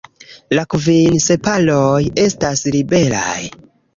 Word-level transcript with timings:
La 0.59 0.61
kvin 0.73 1.19
sepaloj 1.25 2.01
estas 2.23 2.65
liberaj. 2.77 3.39